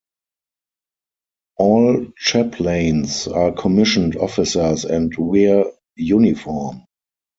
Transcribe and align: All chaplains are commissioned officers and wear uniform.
All 1.57 2.07
chaplains 2.17 3.27
are 3.27 3.51
commissioned 3.51 4.15
officers 4.15 4.83
and 4.83 5.15
wear 5.15 5.65
uniform. 5.95 6.85